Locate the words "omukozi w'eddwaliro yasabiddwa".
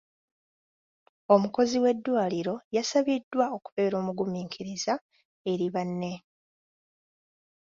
1.33-3.45